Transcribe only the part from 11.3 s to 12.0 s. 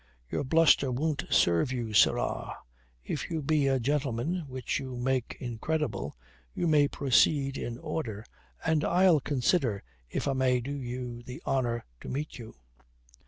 honour